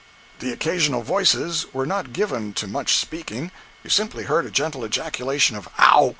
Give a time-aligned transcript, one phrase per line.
[0.39, 5.69] The occasional voices were not given to much speaking—you simply heard a gentle ejaculation of
[5.77, 6.09] "Ow!"